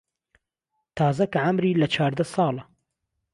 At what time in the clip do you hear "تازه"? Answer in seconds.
0.97-1.25